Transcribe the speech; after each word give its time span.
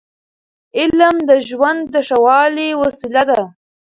علم 0.79 1.15
د 1.29 1.31
ژوند 1.47 1.81
د 1.93 1.95
ښه 2.07 2.17
والي 2.25 2.69
وسیله 2.81 3.23
ده. 3.29 3.41